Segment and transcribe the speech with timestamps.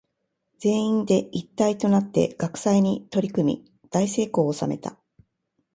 [0.57, 4.97] 全員で一体となって学祭に取り組み大成功を収めた。